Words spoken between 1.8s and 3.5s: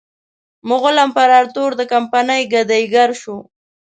کمپنۍ ګدایي ګر شو.